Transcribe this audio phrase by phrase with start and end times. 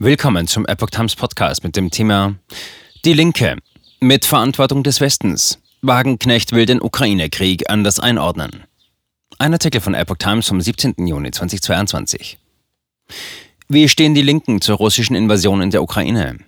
[0.00, 2.36] Willkommen zum Epoch Times Podcast mit dem Thema
[3.04, 3.56] Die Linke
[3.98, 5.58] mit Verantwortung des Westens.
[5.82, 8.62] Wagenknecht will den Ukraine-Krieg anders einordnen.
[9.40, 10.94] Ein Artikel von Epoch Times vom 17.
[11.04, 12.38] Juni 2022.
[13.66, 16.38] Wie stehen die Linken zur russischen Invasion in der Ukraine?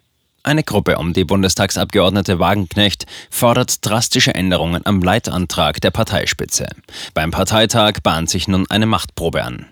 [0.44, 6.68] Eine Gruppe um die Bundestagsabgeordnete Wagenknecht fordert drastische Änderungen am Leitantrag der Parteispitze.
[7.14, 9.66] Beim Parteitag bahnt sich nun eine Machtprobe an.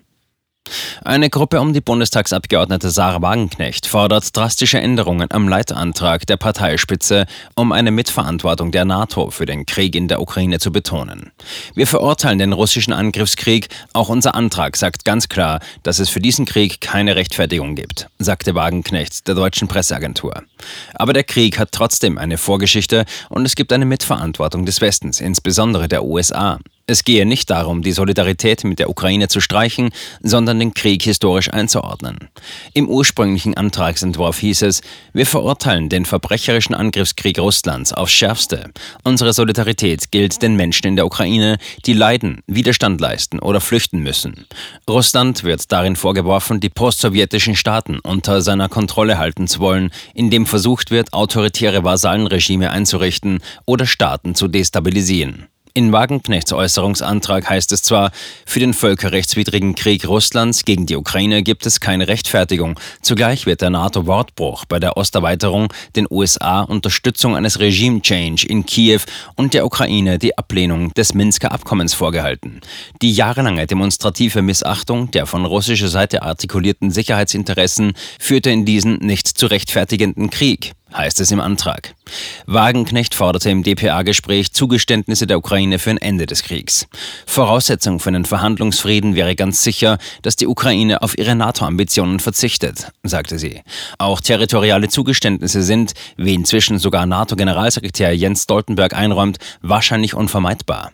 [1.04, 7.72] Eine Gruppe um die Bundestagsabgeordnete Sarah Wagenknecht fordert drastische Änderungen am Leitantrag der Parteispitze, um
[7.72, 11.32] eine Mitverantwortung der NATO für den Krieg in der Ukraine zu betonen.
[11.74, 13.68] Wir verurteilen den russischen Angriffskrieg.
[13.92, 18.54] Auch unser Antrag sagt ganz klar, dass es für diesen Krieg keine Rechtfertigung gibt, sagte
[18.54, 20.42] Wagenknecht der deutschen Presseagentur.
[20.94, 25.88] Aber der Krieg hat trotzdem eine Vorgeschichte und es gibt eine Mitverantwortung des Westens, insbesondere
[25.88, 26.58] der USA.
[26.90, 29.90] Es gehe nicht darum, die Solidarität mit der Ukraine zu streichen,
[30.22, 32.30] sondern den Krieg historisch einzuordnen.
[32.72, 34.80] Im ursprünglichen Antragsentwurf hieß es,
[35.12, 38.70] wir verurteilen den verbrecherischen Angriffskrieg Russlands aufs schärfste.
[39.04, 44.46] Unsere Solidarität gilt den Menschen in der Ukraine, die leiden, Widerstand leisten oder flüchten müssen.
[44.88, 50.90] Russland wird darin vorgeworfen, die postsowjetischen Staaten unter seiner Kontrolle halten zu wollen, indem versucht
[50.90, 55.48] wird, autoritäre Vasallenregime einzurichten oder Staaten zu destabilisieren.
[55.74, 58.10] In Wagenknechts Äußerungsantrag heißt es zwar,
[58.46, 62.78] für den völkerrechtswidrigen Krieg Russlands gegen die Ukraine gibt es keine Rechtfertigung.
[63.02, 69.00] Zugleich wird der NATO-Wortbruch bei der Osterweiterung den USA Unterstützung eines Regime-Change in Kiew
[69.36, 72.60] und der Ukraine die Ablehnung des Minsker Abkommens vorgehalten.
[73.02, 79.46] Die jahrelange demonstrative Missachtung der von russischer Seite artikulierten Sicherheitsinteressen führte in diesen nicht zu
[79.46, 81.94] rechtfertigenden Krieg heißt es im Antrag.
[82.46, 86.86] Wagenknecht forderte im DPA-Gespräch Zugeständnisse der Ukraine für ein Ende des Kriegs.
[87.26, 93.38] Voraussetzung für einen Verhandlungsfrieden wäre ganz sicher, dass die Ukraine auf ihre NATO-Ambitionen verzichtet, sagte
[93.38, 93.62] sie.
[93.98, 100.92] Auch territoriale Zugeständnisse sind, wie inzwischen sogar NATO-Generalsekretär Jens Stoltenberg einräumt, wahrscheinlich unvermeidbar.